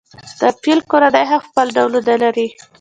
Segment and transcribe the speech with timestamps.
[0.39, 2.47] د فیل کورنۍ هم خپل ډولونه لري.